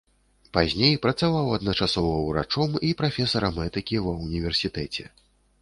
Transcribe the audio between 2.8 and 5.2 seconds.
і прафесарам этыкі ва ўніверсітэце.